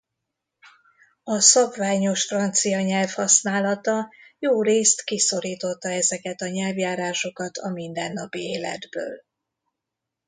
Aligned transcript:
A 1.23 1.39
szabványos 1.39 2.25
francia 2.25 2.79
nyelv 2.81 3.13
használata 3.13 4.09
jórészt 4.39 5.03
kiszorította 5.03 5.89
ezeket 5.89 6.41
a 6.41 6.47
nyelvjárásokat 6.47 7.57
a 7.57 7.69
mindennapi 7.69 8.39
életből. 8.39 9.21